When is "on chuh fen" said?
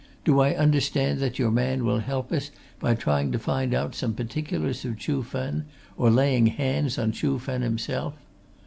6.97-7.61